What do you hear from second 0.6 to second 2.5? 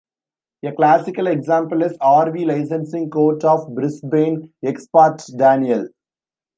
A classical example is "R v